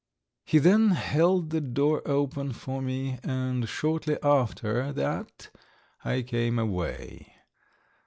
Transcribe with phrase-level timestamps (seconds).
[0.45, 5.51] He then held the door open for me, and shortly after that
[6.03, 7.31] I came away.